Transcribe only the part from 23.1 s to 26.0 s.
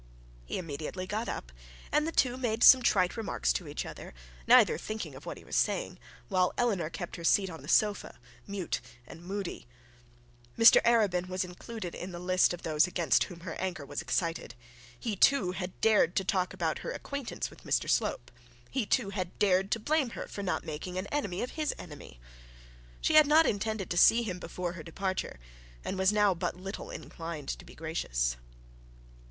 had not intended to see him before her departure, and